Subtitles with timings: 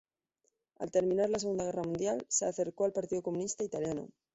[0.79, 4.09] Al terminar la Segunda Guerra Mundial se acercó al Partido Comunista Italiano.